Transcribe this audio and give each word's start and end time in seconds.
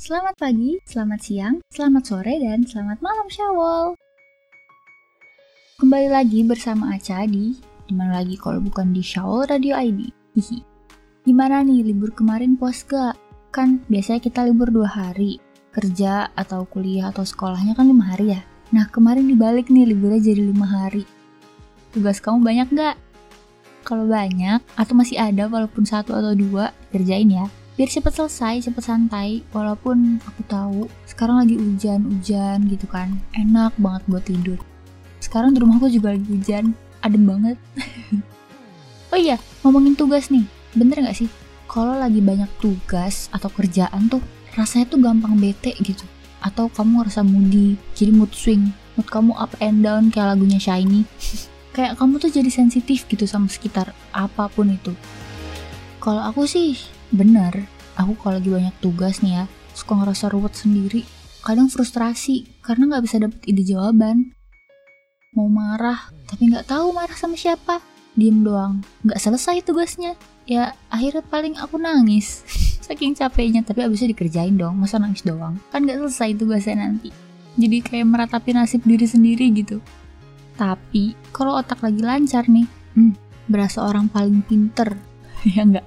Selamat 0.00 0.32
pagi, 0.40 0.80
selamat 0.88 1.20
siang, 1.20 1.56
selamat 1.68 2.02
sore, 2.08 2.40
dan 2.40 2.64
selamat 2.64 3.04
malam 3.04 3.28
Syawal. 3.28 3.92
Kembali 5.76 6.08
lagi 6.08 6.40
bersama 6.40 6.96
Aca 6.96 7.28
di 7.28 7.52
Di 7.84 7.92
mana 7.92 8.24
lagi 8.24 8.40
kalau 8.40 8.64
bukan 8.64 8.96
di 8.96 9.04
Syawal 9.04 9.52
Radio 9.52 9.76
ID. 9.76 10.08
Hihi. 10.40 10.64
Gimana 11.28 11.60
nih 11.60 11.84
libur 11.92 12.16
kemarin 12.16 12.56
puas 12.56 12.80
gak? 12.80 13.12
Kan 13.52 13.84
biasanya 13.92 14.24
kita 14.24 14.40
libur 14.48 14.72
dua 14.72 14.88
hari. 14.88 15.36
Kerja 15.68 16.32
atau 16.32 16.64
kuliah 16.64 17.12
atau 17.12 17.28
sekolahnya 17.28 17.76
kan 17.76 17.84
lima 17.84 18.08
hari 18.08 18.32
ya. 18.32 18.40
Nah 18.72 18.88
kemarin 18.88 19.28
dibalik 19.28 19.68
nih 19.68 19.84
liburnya 19.84 20.32
jadi 20.32 20.48
lima 20.48 20.64
hari. 20.64 21.04
Tugas 21.92 22.24
kamu 22.24 22.40
banyak 22.40 22.72
gak? 22.72 22.96
Kalau 23.84 24.08
banyak 24.08 24.64
atau 24.64 24.94
masih 24.96 25.20
ada 25.20 25.44
walaupun 25.44 25.84
satu 25.84 26.16
atau 26.16 26.32
dua, 26.32 26.72
kerjain 26.88 27.28
ya 27.28 27.52
biar 27.80 27.88
cepet 27.88 28.12
selesai, 28.12 28.68
cepet 28.68 28.84
santai. 28.84 29.40
Walaupun 29.56 30.20
aku 30.20 30.44
tahu 30.44 30.80
sekarang 31.08 31.40
lagi 31.40 31.56
hujan-hujan 31.56 32.68
gitu 32.68 32.84
kan, 32.84 33.16
enak 33.32 33.72
banget 33.80 34.04
buat 34.04 34.24
tidur. 34.28 34.60
Sekarang 35.16 35.56
di 35.56 35.64
rumahku 35.64 35.88
juga 35.88 36.12
lagi 36.12 36.28
hujan, 36.28 36.76
adem 37.00 37.24
banget. 37.24 37.56
oh 39.16 39.16
iya, 39.16 39.40
ngomongin 39.64 39.96
tugas 39.96 40.28
nih, 40.28 40.44
bener 40.76 41.00
gak 41.08 41.24
sih? 41.24 41.32
Kalau 41.72 41.96
lagi 41.96 42.20
banyak 42.20 42.52
tugas 42.60 43.32
atau 43.32 43.48
kerjaan 43.48 44.12
tuh, 44.12 44.20
rasanya 44.60 44.92
tuh 44.92 45.00
gampang 45.00 45.40
bete 45.40 45.72
gitu. 45.80 46.04
Atau 46.44 46.68
kamu 46.68 47.00
ngerasa 47.00 47.24
moody, 47.24 47.80
jadi 47.96 48.12
mood 48.12 48.36
swing. 48.36 48.76
Mood 49.00 49.08
kamu 49.08 49.32
up 49.40 49.56
and 49.64 49.80
down 49.80 50.12
kayak 50.12 50.36
lagunya 50.36 50.60
Shiny. 50.60 51.08
kayak 51.76 51.96
kamu 51.96 52.20
tuh 52.20 52.28
jadi 52.28 52.52
sensitif 52.52 53.08
gitu 53.08 53.24
sama 53.24 53.48
sekitar 53.48 53.96
apa 54.12 54.52
pun 54.52 54.68
itu. 54.68 54.92
Kalau 56.00 56.24
aku 56.24 56.48
sih 56.48 56.80
bener, 57.12 57.68
aku 57.92 58.16
kalau 58.16 58.40
lagi 58.40 58.48
banyak 58.48 58.72
tugas 58.80 59.20
nih 59.20 59.36
ya, 59.36 59.44
suka 59.76 60.00
ngerasa 60.00 60.32
ruwet 60.32 60.56
sendiri. 60.56 61.04
Kadang 61.44 61.68
frustrasi 61.68 62.48
karena 62.64 62.88
nggak 62.88 63.04
bisa 63.04 63.20
dapet 63.20 63.40
ide 63.44 63.60
jawaban. 63.68 64.32
Mau 65.36 65.52
marah, 65.52 66.08
tapi 66.24 66.48
nggak 66.48 66.72
tahu 66.72 66.96
marah 66.96 67.12
sama 67.12 67.36
siapa. 67.36 67.84
Diem 68.16 68.40
doang, 68.40 68.80
nggak 69.04 69.20
selesai 69.20 69.60
tugasnya. 69.60 70.16
Ya 70.48 70.72
akhirnya 70.88 71.20
paling 71.20 71.60
aku 71.60 71.76
nangis. 71.76 72.48
Saking 72.88 73.12
capeknya, 73.12 73.60
tapi 73.60 73.84
abisnya 73.84 74.16
dikerjain 74.16 74.56
dong. 74.56 74.80
Masa 74.80 74.96
nangis 74.96 75.20
doang? 75.20 75.60
Kan 75.68 75.84
nggak 75.84 76.00
selesai 76.00 76.32
tugasnya 76.40 76.80
nanti. 76.80 77.12
Jadi 77.60 77.76
kayak 77.84 78.08
meratapi 78.08 78.56
nasib 78.56 78.80
diri 78.88 79.04
sendiri 79.04 79.52
gitu. 79.52 79.84
Tapi 80.56 81.12
kalau 81.36 81.60
otak 81.60 81.84
lagi 81.84 82.00
lancar 82.00 82.48
nih, 82.48 82.64
hmm, 82.96 83.12
berasa 83.52 83.84
orang 83.84 84.08
paling 84.08 84.40
pinter. 84.48 85.09
ya 85.54 85.62
enggak 85.64 85.86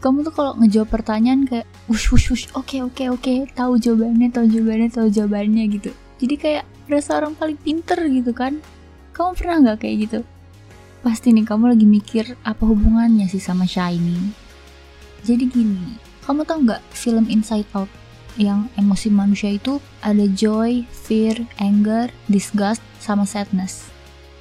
kamu 0.00 0.24
tuh 0.24 0.32
kalau 0.32 0.56
ngejawab 0.56 0.88
pertanyaan 0.88 1.44
kayak 1.44 1.68
wush 1.84 2.08
wush 2.08 2.32
wush 2.32 2.46
oke 2.56 2.64
okay, 2.64 2.80
oke 2.80 2.96
okay, 2.96 3.06
oke 3.12 3.20
okay. 3.20 3.38
tahu 3.52 3.76
jawabannya 3.76 4.32
tahu 4.32 4.48
jawabannya 4.48 4.88
tahu 4.88 5.08
jawabannya 5.12 5.64
gitu 5.76 5.90
jadi 6.16 6.34
kayak 6.40 6.64
berasa 6.88 7.20
orang 7.20 7.36
paling 7.36 7.60
pinter 7.60 8.00
gitu 8.08 8.32
kan 8.32 8.64
kamu 9.12 9.30
pernah 9.36 9.56
nggak 9.60 9.78
kayak 9.84 9.96
gitu 10.08 10.20
pasti 11.04 11.36
nih 11.36 11.44
kamu 11.44 11.76
lagi 11.76 11.84
mikir 11.84 12.24
apa 12.44 12.64
hubungannya 12.64 13.28
sih 13.28 13.40
sama 13.44 13.68
Shiny 13.68 14.32
jadi 15.20 15.44
gini 15.44 16.00
kamu 16.24 16.48
tau 16.48 16.64
nggak 16.64 16.80
film 16.96 17.28
Inside 17.28 17.68
Out 17.76 17.92
yang 18.40 18.72
emosi 18.78 19.12
manusia 19.12 19.52
itu 19.52 19.82
ada 20.00 20.24
joy, 20.32 20.88
fear, 20.88 21.44
anger, 21.58 22.08
disgust, 22.30 22.80
sama 23.02 23.26
sadness. 23.26 23.89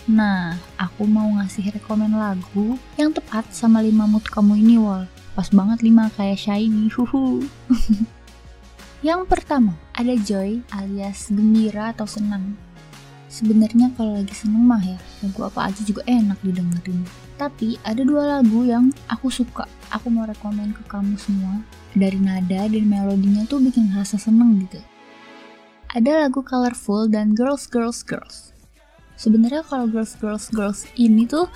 Nah, 0.09 0.57
aku 0.73 1.05
mau 1.05 1.29
ngasih 1.37 1.69
rekomen 1.69 2.17
lagu 2.17 2.81
yang 2.97 3.13
tepat 3.13 3.45
sama 3.53 3.77
lima 3.77 4.09
mood 4.09 4.25
kamu 4.25 4.57
ini, 4.57 4.81
Wol. 4.81 5.05
Pas 5.37 5.53
banget 5.53 5.85
5 5.85 6.09
kayak 6.17 6.41
shiny. 6.41 6.89
Huhu. 6.89 7.45
Yang 9.05 9.29
pertama, 9.29 9.77
ada 9.93 10.17
joy 10.17 10.65
alias 10.73 11.29
gembira 11.29 11.93
atau 11.93 12.09
senang. 12.09 12.57
Sebenarnya 13.29 13.93
kalau 13.93 14.17
lagi 14.17 14.33
seneng 14.33 14.65
mah 14.65 14.81
ya, 14.81 14.97
lagu 15.21 15.45
apa 15.45 15.69
aja 15.69 15.85
juga 15.85 16.01
enak 16.09 16.41
didengerin. 16.41 17.05
Tapi 17.37 17.77
ada 17.85 18.01
dua 18.01 18.41
lagu 18.41 18.65
yang 18.65 18.89
aku 19.13 19.29
suka. 19.29 19.69
Aku 19.93 20.09
mau 20.09 20.25
rekomen 20.25 20.73
ke 20.73 20.81
kamu 20.89 21.21
semua. 21.21 21.61
Dari 21.93 22.17
nada 22.17 22.65
dan 22.65 22.83
melodinya 22.89 23.45
tuh 23.45 23.61
bikin 23.61 23.93
rasa 23.93 24.17
seneng 24.17 24.65
gitu. 24.65 24.81
Ada 25.93 26.25
lagu 26.25 26.41
Colorful 26.41 27.13
dan 27.13 27.37
Girls 27.37 27.69
Girls 27.69 28.01
Girls. 28.01 28.57
Sebenarnya 29.19 29.67
kalau 29.67 29.91
Girls 29.91 30.15
Girls 30.15 30.47
Girls 30.47 30.87
ini 30.95 31.27
tuh 31.27 31.51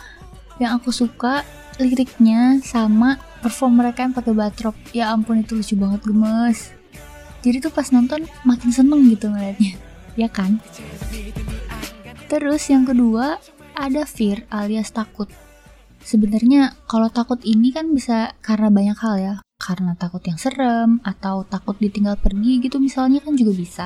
yang 0.60 0.76
aku 0.76 0.92
suka 0.92 1.48
liriknya 1.80 2.60
sama 2.60 3.16
perform 3.40 3.80
mereka 3.80 4.04
yang 4.04 4.12
pakai 4.12 4.36
batrop 4.36 4.76
ya 4.92 5.16
ampun 5.16 5.40
itu 5.40 5.56
lucu 5.56 5.80
banget 5.80 6.04
gemes. 6.04 6.76
Jadi 7.40 7.64
tuh 7.64 7.72
pas 7.72 7.88
nonton 7.96 8.28
makin 8.44 8.70
seneng 8.76 9.08
gitu 9.08 9.32
ngeliatnya. 9.32 9.80
Ya 10.14 10.30
kan? 10.30 10.62
Terus 12.30 12.70
yang 12.70 12.86
kedua 12.86 13.42
ada 13.74 14.06
fear 14.06 14.46
alias 14.54 14.94
takut. 14.94 15.26
Sebenarnya 16.06 16.78
kalau 16.86 17.10
takut 17.10 17.42
ini 17.42 17.74
kan 17.74 17.90
bisa 17.90 18.38
karena 18.46 18.70
banyak 18.70 18.94
hal 19.02 19.16
ya. 19.18 19.36
Karena 19.58 19.98
takut 19.98 20.22
yang 20.22 20.38
serem 20.38 21.02
atau 21.02 21.50
takut 21.50 21.74
ditinggal 21.82 22.22
pergi 22.22 22.62
gitu 22.62 22.78
misalnya 22.78 23.26
kan 23.26 23.34
juga 23.34 23.58
bisa. 23.58 23.86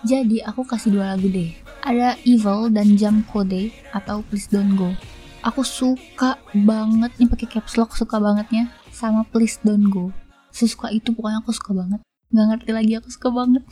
Jadi 0.00 0.40
aku 0.40 0.64
kasih 0.64 0.96
dua 0.96 1.12
lagu 1.12 1.28
deh 1.28 1.52
ada 1.90 2.14
Evil 2.22 2.70
dan 2.70 2.94
Jam 2.94 3.26
Code 3.26 3.74
atau 3.90 4.22
Please 4.30 4.46
Don't 4.46 4.78
Go 4.78 4.94
aku 5.40 5.64
suka 5.64 6.36
banget 6.52 7.12
nih 7.16 7.28
pakai 7.28 7.48
caps 7.48 7.80
lock 7.80 7.96
suka 7.96 8.20
bangetnya 8.20 8.68
sama 8.92 9.24
Please 9.28 9.56
Don't 9.64 9.88
Go. 9.88 10.12
Sesuka 10.52 10.92
itu 10.92 11.14
pokoknya 11.16 11.40
aku 11.40 11.52
suka 11.54 11.72
banget. 11.72 12.00
Gak 12.30 12.46
ngerti 12.52 12.70
lagi 12.74 12.92
aku 13.00 13.08
suka 13.08 13.28
banget. 13.32 13.64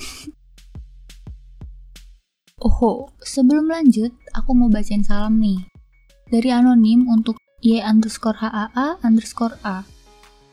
oh, 2.64 3.12
sebelum 3.20 3.68
lanjut, 3.68 4.14
aku 4.32 4.50
mau 4.56 4.72
bacain 4.72 5.04
salam 5.04 5.36
nih. 5.38 5.68
Dari 6.28 6.48
anonim 6.52 7.08
untuk 7.08 7.36
Y 7.58 7.82
underscore 7.82 8.38
HAA 8.38 9.02
underscore 9.02 9.58
A. 9.66 9.82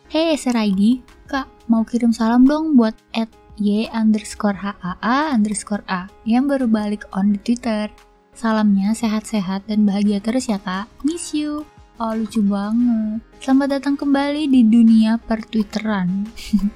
Hey 0.10 0.34
SRID, 0.34 1.06
kak 1.30 1.46
mau 1.70 1.86
kirim 1.86 2.14
salam 2.14 2.46
dong 2.46 2.74
buat 2.78 2.98
at 3.14 3.30
Y 3.56 3.88
underscore 3.96 4.60
HAA 4.60 5.32
underscore 5.32 5.88
A 5.88 6.12
yang 6.28 6.52
baru 6.52 6.68
balik 6.68 7.08
on 7.16 7.32
di 7.32 7.40
Twitter. 7.40 7.88
Salamnya 8.36 8.92
sehat-sehat 8.92 9.72
dan 9.72 9.88
bahagia 9.88 10.20
terus 10.20 10.52
ya 10.52 10.60
kak. 10.60 10.92
Miss 11.08 11.32
you. 11.32 11.64
Oh 11.96 12.12
lucu 12.12 12.44
banget. 12.44 13.24
Selamat 13.40 13.80
datang 13.80 13.96
kembali 13.96 14.52
di 14.52 14.68
dunia 14.68 15.16
pertwitteran. 15.24 16.28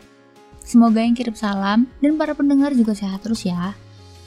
Semoga 0.70 1.04
yang 1.04 1.20
kirim 1.20 1.36
salam 1.36 1.92
dan 2.00 2.16
para 2.16 2.32
pendengar 2.32 2.72
juga 2.72 2.96
sehat 2.96 3.28
terus 3.28 3.44
ya. 3.44 3.76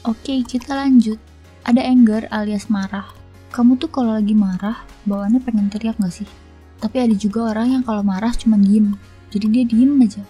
Oke, 0.05 0.45
kita 0.45 0.77
lanjut. 0.77 1.17
Ada 1.65 1.81
anger 1.89 2.29
alias 2.29 2.69
marah. 2.69 3.09
Kamu 3.49 3.81
tuh 3.81 3.89
kalau 3.89 4.13
lagi 4.13 4.37
marah, 4.37 4.85
bawaannya 5.09 5.41
pengen 5.41 5.73
teriak 5.73 5.97
gak 5.97 6.13
sih? 6.13 6.29
Tapi 6.77 7.01
ada 7.01 7.15
juga 7.17 7.49
orang 7.49 7.79
yang 7.79 7.83
kalau 7.87 8.05
marah 8.05 8.35
cuma 8.37 8.61
diem. 8.61 8.93
Jadi 9.33 9.45
dia 9.49 9.63
diem 9.65 9.97
aja. 9.97 10.21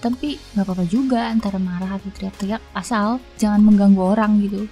Tapi 0.00 0.40
gak 0.56 0.64
apa-apa 0.64 0.84
juga 0.88 1.28
antara 1.28 1.60
marah 1.60 2.00
atau 2.00 2.08
teriak-teriak 2.08 2.64
asal 2.72 3.20
jangan 3.36 3.60
mengganggu 3.60 4.00
orang 4.00 4.40
gitu. 4.40 4.64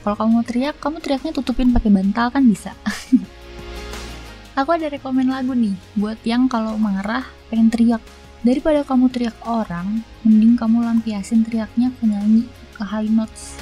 Kalau 0.00 0.16
kamu 0.16 0.30
mau 0.32 0.44
teriak, 0.46 0.74
kamu 0.80 0.96
teriaknya 1.02 1.32
tutupin 1.34 1.74
pakai 1.74 1.90
bantal 1.92 2.32
kan 2.32 2.46
bisa. 2.46 2.72
Aku 4.60 4.70
ada 4.72 4.88
rekomen 4.88 5.28
lagu 5.28 5.52
nih 5.52 5.74
buat 5.98 6.18
yang 6.24 6.48
kalau 6.48 6.78
marah 6.78 7.26
pengen 7.50 7.68
teriak. 7.68 8.02
Daripada 8.40 8.80
kamu 8.86 9.12
teriak 9.12 9.36
orang, 9.44 10.00
mending 10.24 10.56
kamu 10.56 10.80
lampiasin 10.80 11.44
teriaknya 11.44 11.92
ke 12.00 12.08
nyanyi 12.08 12.48
ke 12.72 12.82
high 12.86 13.10
notes. 13.12 13.60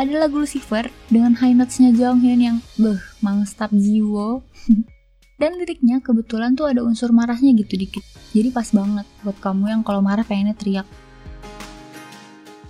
Ada 0.00 0.24
lagu 0.24 0.40
Lucifer 0.40 0.88
dengan 1.12 1.36
high 1.36 1.52
notesnya 1.52 1.92
Jonghyun 1.92 2.40
yang 2.40 2.58
beh 2.80 2.96
mangstap 3.20 3.68
jiwo. 3.76 4.40
Dan 5.40 5.56
liriknya 5.56 6.04
kebetulan 6.04 6.52
tuh 6.52 6.68
ada 6.68 6.84
unsur 6.84 7.16
marahnya 7.16 7.56
gitu 7.56 7.80
dikit. 7.80 8.04
Jadi 8.36 8.52
pas 8.52 8.68
banget 8.76 9.08
buat 9.24 9.40
kamu 9.40 9.72
yang 9.72 9.80
kalau 9.80 10.04
marah 10.04 10.20
pengennya 10.20 10.52
teriak. 10.52 10.84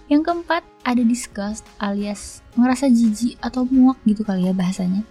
Yang 0.07 0.23
keempat, 0.31 0.63
ada 0.87 1.03
disgust 1.03 1.67
alias 1.83 2.47
ngerasa 2.55 2.87
jijik 2.87 3.35
atau 3.43 3.67
muak 3.67 3.99
gitu 4.07 4.23
kali 4.23 4.47
ya 4.47 4.55
bahasanya. 4.55 5.03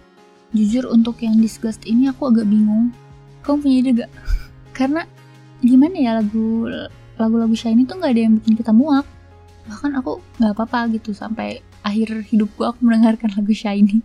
Jujur 0.56 0.88
untuk 0.88 1.20
yang 1.20 1.36
disgust 1.36 1.84
ini 1.84 2.08
aku 2.08 2.32
agak 2.32 2.48
bingung. 2.48 2.96
Kamu 3.44 3.60
punya 3.60 3.76
ide 3.84 3.92
gak? 4.08 4.12
Karena 4.80 5.04
gimana 5.60 5.96
ya 6.00 6.12
lagu 6.16 6.64
lagu-lagu 7.20 7.52
Shiny 7.52 7.84
tuh 7.84 8.00
nggak 8.00 8.12
ada 8.16 8.22
yang 8.24 8.34
bikin 8.40 8.56
kita 8.56 8.72
muak. 8.72 9.04
Bahkan 9.68 10.00
aku 10.00 10.24
nggak 10.40 10.56
apa-apa 10.56 10.96
gitu 10.96 11.12
sampai 11.12 11.60
akhir 11.84 12.24
hidupku 12.32 12.64
aku 12.64 12.88
mendengarkan 12.88 13.36
lagu 13.36 13.52
Shiny. 13.52 14.00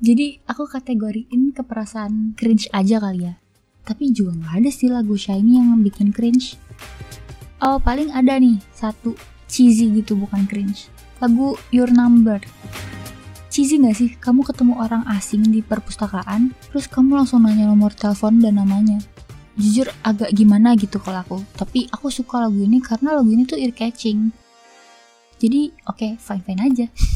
Jadi 0.00 0.40
aku 0.44 0.68
kategoriin 0.68 1.56
ke 1.56 1.62
perasaan 1.64 2.36
cringe 2.36 2.68
aja 2.72 3.00
kali 3.00 3.28
ya. 3.28 3.34
Tapi 3.86 4.12
juga 4.12 4.36
nggak 4.36 4.54
ada 4.60 4.70
sih 4.72 4.88
lagu 4.92 5.14
Shiny 5.16 5.56
yang 5.56 5.80
bikin 5.80 6.12
cringe. 6.12 6.58
Oh 7.64 7.80
paling 7.80 8.12
ada 8.12 8.36
nih 8.36 8.60
satu 8.76 9.16
cheesy 9.48 9.92
gitu 9.96 10.18
bukan 10.18 10.44
cringe. 10.44 10.92
Lagu 11.20 11.56
Your 11.72 11.88
Number 11.88 12.44
cheesy 13.56 13.80
gak 13.80 13.96
sih 13.96 14.12
kamu 14.20 14.44
ketemu 14.44 14.76
orang 14.76 15.00
asing 15.16 15.40
di 15.48 15.64
perpustakaan, 15.64 16.52
terus 16.68 16.92
kamu 16.92 17.24
langsung 17.24 17.40
nanya 17.40 17.64
nomor 17.64 17.88
telepon 17.96 18.36
dan 18.36 18.60
namanya. 18.60 19.00
jujur 19.56 19.88
agak 20.04 20.36
gimana 20.36 20.76
gitu 20.76 21.00
kalau 21.00 21.24
aku 21.24 21.38
tapi 21.56 21.88
aku 21.88 22.12
suka 22.12 22.44
lagu 22.44 22.60
ini 22.60 22.76
karena 22.84 23.16
lagu 23.16 23.32
ini 23.32 23.48
tuh 23.48 23.56
ear 23.56 23.72
catching 23.72 24.28
jadi 25.40 25.72
oke 25.88 25.96
okay, 25.96 26.12
fine 26.20 26.44
fine 26.44 26.60
aja 26.60 26.86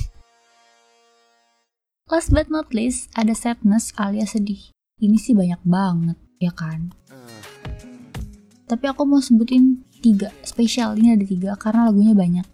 last 2.11 2.35
but 2.35 2.51
not 2.51 2.69
least 2.75 3.09
ada 3.17 3.33
sadness 3.33 3.95
alias 3.97 4.37
sedih 4.37 4.61
ini 5.01 5.17
sih 5.17 5.33
banyak 5.33 5.63
banget 5.63 6.19
ya 6.43 6.53
kan 6.53 6.93
tapi 8.69 8.85
aku 8.91 9.07
mau 9.07 9.23
sebutin 9.23 9.87
tiga 10.05 10.35
spesial 10.45 10.99
ini 10.99 11.15
ada 11.15 11.25
tiga 11.25 11.51
karena 11.57 11.89
lagunya 11.89 12.13
banyak 12.13 12.47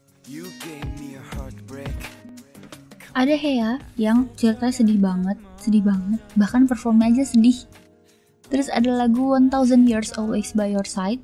ada 3.17 3.33
Hea 3.33 3.81
yang 3.97 4.29
ceritanya 4.37 4.75
sedih 4.77 5.01
banget 5.01 5.41
sedih 5.57 5.83
banget 5.83 6.21
bahkan 6.37 6.69
performnya 6.69 7.09
aja 7.11 7.25
sedih 7.33 7.65
Terus 8.47 8.71
ada 8.71 8.95
lagu 8.95 9.35
1000 9.35 9.91
Years 9.91 10.15
Always 10.15 10.55
By 10.55 10.71
Your 10.75 10.87
Side. 10.87 11.23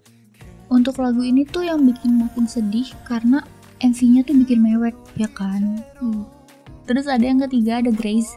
Untuk 0.73 0.99
lagu 0.99 1.23
ini 1.23 1.46
tuh 1.46 1.69
yang 1.69 1.84
bikin 1.84 2.19
makin 2.19 2.49
sedih 2.49 2.88
karena 3.06 3.44
MV-nya 3.82 4.25
tuh 4.25 4.34
bikin 4.43 4.58
mewek, 4.62 4.96
ya 5.19 5.29
kan? 5.31 5.84
Hmm. 6.00 6.25
Terus 6.82 7.06
ada 7.06 7.23
yang 7.23 7.38
ketiga, 7.46 7.79
ada 7.79 7.90
Grace. 7.94 8.34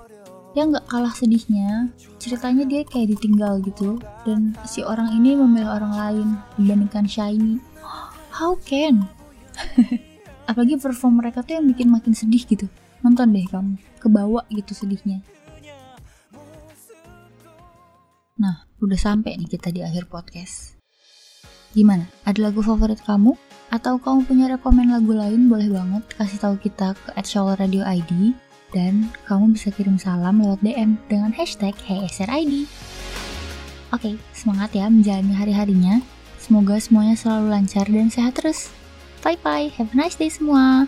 Yang 0.55 0.79
gak 0.79 0.87
kalah 0.87 1.11
sedihnya, 1.11 1.91
ceritanya 2.15 2.63
dia 2.63 2.87
kayak 2.87 3.17
ditinggal 3.17 3.59
gitu. 3.65 3.99
Dan 4.23 4.55
si 4.63 4.85
orang 4.85 5.11
ini 5.11 5.35
memilih 5.35 5.67
orang 5.67 5.93
lain 5.93 6.27
dibandingkan 6.55 7.05
Shiny. 7.09 7.59
How 8.31 8.55
can? 8.63 9.03
Apalagi 10.49 10.79
perform 10.79 11.19
mereka 11.19 11.43
tuh 11.43 11.59
yang 11.59 11.67
bikin 11.67 11.91
makin 11.91 12.15
sedih 12.15 12.43
gitu. 12.47 12.71
Nonton 13.03 13.35
deh 13.35 13.45
kamu, 13.49 13.75
kebawa 13.99 14.47
gitu 14.53 14.71
sedihnya. 14.71 15.19
Nah, 18.35 18.67
udah 18.83 18.99
sampai 18.99 19.39
nih 19.39 19.47
kita 19.47 19.71
di 19.71 19.79
akhir 19.79 20.11
podcast. 20.11 20.74
Gimana? 21.75 22.07
Ada 22.23 22.49
lagu 22.49 22.63
favorit 22.63 23.03
kamu? 23.03 23.35
Atau 23.67 23.99
kamu 23.99 24.23
punya 24.23 24.45
rekomen 24.47 24.95
lagu 24.95 25.11
lain? 25.11 25.51
Boleh 25.51 25.67
banget 25.67 26.07
kasih 26.15 26.39
tahu 26.39 26.55
kita 26.55 26.95
ke 26.95 27.11
@showerradio_id 27.19 28.31
dan 28.71 29.11
kamu 29.27 29.59
bisa 29.59 29.75
kirim 29.75 29.99
salam 29.99 30.39
lewat 30.39 30.63
DM 30.63 30.95
dengan 31.11 31.35
hashtag 31.35 31.75
HeySRID. 31.83 32.71
Oke, 33.91 34.15
semangat 34.31 34.71
ya 34.71 34.87
menjalani 34.87 35.35
hari-harinya. 35.35 35.99
Semoga 36.39 36.79
semuanya 36.79 37.19
selalu 37.19 37.51
lancar 37.51 37.87
dan 37.91 38.07
sehat 38.07 38.39
terus. 38.39 38.71
Bye 39.19 39.35
bye, 39.43 39.67
have 39.75 39.91
a 39.91 39.97
nice 39.99 40.15
day 40.15 40.31
semua. 40.31 40.87